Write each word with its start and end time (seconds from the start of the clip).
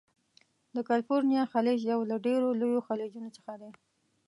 د 0.75 0.77
کلفورنیا 0.89 1.43
خلیج 1.53 1.79
یو 1.91 1.99
له 2.11 2.15
ډیرو 2.25 2.57
لویو 2.61 2.85
خلیجونو 2.87 3.29
څخه 3.37 3.53
دی. 3.61 3.71